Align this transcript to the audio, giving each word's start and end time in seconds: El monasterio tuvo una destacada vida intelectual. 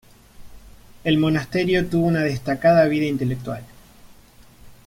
El 1.03 1.19
monasterio 1.19 1.85
tuvo 1.87 2.07
una 2.07 2.21
destacada 2.23 2.85
vida 2.85 3.05
intelectual. 3.05 3.63